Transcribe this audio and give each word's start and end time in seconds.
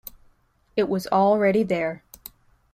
It 0.75 0.89
was 0.89 1.05
already 1.05 1.61
there. 1.61 2.03